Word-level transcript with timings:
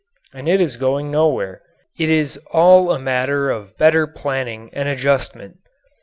And 0.33 0.49
it 0.49 0.59
is 0.59 0.77
going 0.77 1.11
nowhere. 1.11 1.61
It 1.95 2.09
is 2.09 2.39
all 2.51 2.91
a 2.91 2.97
matter 2.97 3.51
of 3.51 3.77
better 3.77 4.07
planning 4.07 4.71
and 4.73 4.89
adjustment. 4.89 5.57